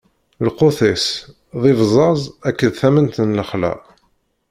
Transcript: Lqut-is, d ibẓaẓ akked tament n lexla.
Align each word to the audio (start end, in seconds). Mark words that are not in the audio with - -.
Lqut-is, 0.45 1.05
d 1.61 1.63
ibẓaẓ 1.71 2.21
akked 2.49 2.71
tament 2.79 3.15
n 3.27 3.29
lexla. 3.39 3.73